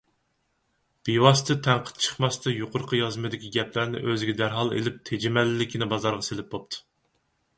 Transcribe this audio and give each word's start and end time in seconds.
بىۋاسىتە 1.07 1.55
تەنقىد 1.65 1.99
چىقماستا 2.05 2.53
يۇقىرىقى 2.53 3.01
يازمىدىكى 3.01 3.51
گەپلەرنى 3.57 4.01
ئۆزىگە 4.07 4.35
دەرھال 4.41 4.73
ئېلىپ 4.79 4.97
تېجىمەللىكىنى 5.11 5.89
بازارغا 5.95 6.27
سېلىپ 6.29 6.49
بوپتۇ. 6.55 6.81